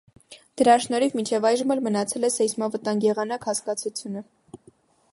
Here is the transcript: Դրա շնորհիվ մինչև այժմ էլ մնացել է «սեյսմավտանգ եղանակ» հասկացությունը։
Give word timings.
Դրա 0.61 0.77
շնորհիվ 0.85 1.17
մինչև 1.19 1.45
այժմ 1.51 1.75
էլ 1.77 1.83
մնացել 1.89 2.27
է 2.31 2.33
«սեյսմավտանգ 2.39 3.09
եղանակ» 3.11 3.49
հասկացությունը։ 3.51 4.29